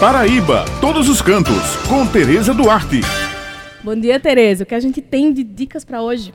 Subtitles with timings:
[0.00, 3.02] Paraíba, todos os cantos, com Tereza Duarte.
[3.84, 4.64] Bom dia, Tereza.
[4.64, 6.32] O que a gente tem de dicas para hoje?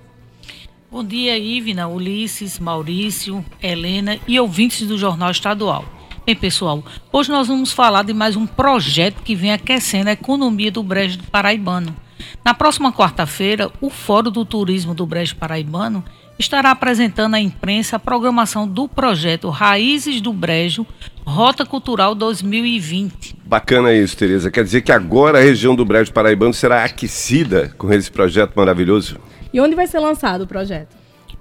[0.91, 5.83] Bom dia, Ivna, Ulisses, Maurício, Helena e ouvintes do Jornal Estadual.
[6.23, 10.71] Bem, pessoal, hoje nós vamos falar de mais um projeto que vem aquecendo a economia
[10.71, 11.95] do Brejo Paraibano.
[12.43, 16.05] Na próxima quarta-feira, o Fórum do Turismo do Brejo Paraibano
[16.37, 20.85] estará apresentando à imprensa a programação do projeto Raízes do Brejo,
[21.25, 23.37] Rota Cultural 2020.
[23.45, 24.51] Bacana isso, Tereza.
[24.51, 29.17] Quer dizer que agora a região do Brejo Paraibano será aquecida com esse projeto maravilhoso?
[29.53, 30.95] E onde vai ser lançado o projeto?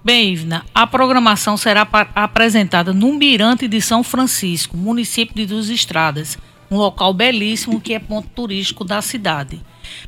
[0.05, 6.37] Bem, Ivna, a programação será apresentada no Mirante de São Francisco, município de Duas Estradas,
[6.71, 9.63] um local belíssimo que é ponto turístico da cidade.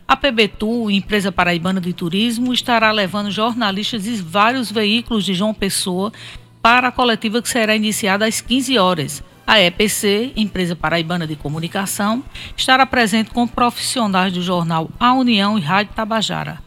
[0.07, 6.13] A PBTU, empresa paraibana de turismo, estará levando jornalistas e vários veículos de João Pessoa
[6.63, 9.23] para a coletiva que será iniciada às 15 horas.
[9.47, 12.25] A EPC, empresa paraibana de comunicação,
[12.57, 16.59] estará presente com profissionais do jornal A União e Rádio Tabajara.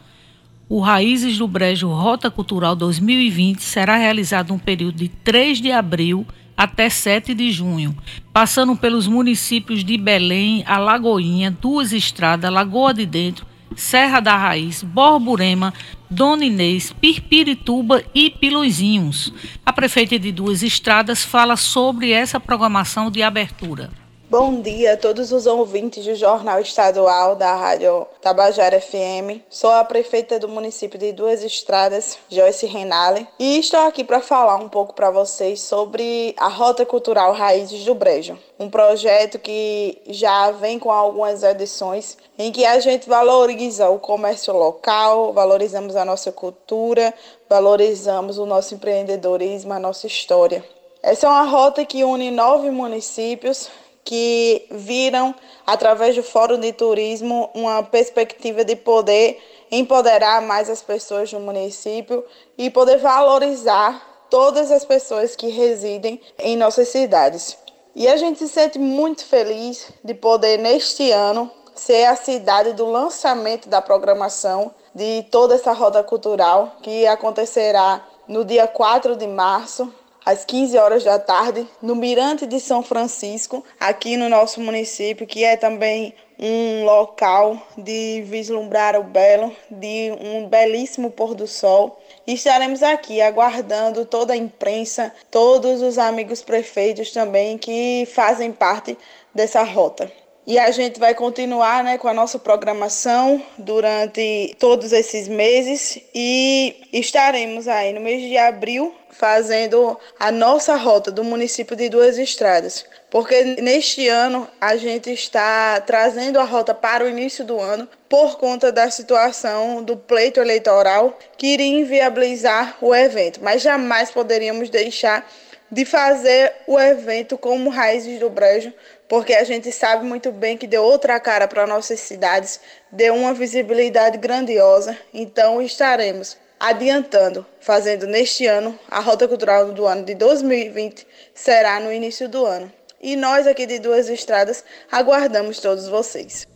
[0.66, 6.26] O Raízes do Brejo Rota Cultural 2020 será realizado no período de 3 de abril
[6.60, 7.96] até 7 de junho,
[8.34, 15.72] passando pelos municípios de Belém, Alagoinha, Duas Estradas, Lagoa de Dentro, Serra da Raiz, Borborema,
[16.10, 19.32] Dona Inês, Pirpirituba e Piluzinhos.
[19.64, 23.90] A prefeita de Duas Estradas fala sobre essa programação de abertura.
[24.30, 29.42] Bom dia a todos os ouvintes do Jornal Estadual da Rádio Tabajara FM.
[29.50, 34.54] Sou a prefeita do município de Duas Estradas, Joyce Renale, e estou aqui para falar
[34.54, 40.52] um pouco para vocês sobre a Rota Cultural Raízes do Brejo, um projeto que já
[40.52, 46.30] vem com algumas edições em que a gente valoriza o comércio local, valorizamos a nossa
[46.30, 47.12] cultura,
[47.48, 50.64] valorizamos o nosso empreendedorismo, a nossa história.
[51.02, 53.68] Essa é uma rota que une nove municípios
[54.10, 55.32] que viram,
[55.64, 62.24] através do Fórum de Turismo, uma perspectiva de poder empoderar mais as pessoas do município
[62.58, 67.56] e poder valorizar todas as pessoas que residem em nossas cidades.
[67.94, 72.86] E a gente se sente muito feliz de poder, neste ano, ser a cidade do
[72.86, 79.94] lançamento da programação de toda essa roda cultural que acontecerá no dia 4 de março,
[80.30, 85.42] às 15 horas da tarde, no Mirante de São Francisco, aqui no nosso município, que
[85.42, 92.00] é também um local de vislumbrar o belo, de um belíssimo pôr do sol.
[92.24, 98.96] Estaremos aqui aguardando toda a imprensa, todos os amigos prefeitos também que fazem parte
[99.34, 100.12] dessa rota.
[100.50, 106.88] E a gente vai continuar né, com a nossa programação durante todos esses meses e
[106.92, 112.84] estaremos aí no mês de abril fazendo a nossa rota do município de Duas Estradas.
[113.08, 118.36] Porque neste ano a gente está trazendo a rota para o início do ano por
[118.36, 125.24] conta da situação do pleito eleitoral que iria inviabilizar o evento, mas jamais poderíamos deixar
[125.70, 128.72] de fazer o evento como Raízes do Brejo,
[129.10, 132.60] porque a gente sabe muito bem que deu outra cara para nossas cidades,
[132.92, 134.96] deu uma visibilidade grandiosa.
[135.12, 141.04] Então estaremos adiantando, fazendo neste ano a Rota Cultural do ano de 2020
[141.34, 142.70] será no início do ano.
[143.02, 146.46] E nós aqui de Duas Estradas aguardamos todos vocês.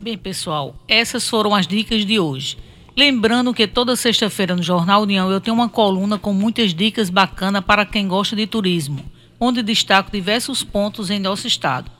[0.00, 2.58] Bem, pessoal, essas foram as dicas de hoje.
[2.96, 7.64] Lembrando que toda sexta-feira no Jornal União eu tenho uma coluna com muitas dicas bacanas
[7.64, 9.04] para quem gosta de turismo,
[9.40, 11.97] onde destaco diversos pontos em nosso estado.